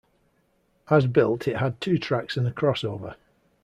As 0.89 1.05
built 1.05 1.47
it 1.47 1.57
had 1.57 1.79
two 1.79 1.99
tracks 1.99 2.35
and 2.35 2.47
a 2.47 2.51
cross-over. 2.51 3.17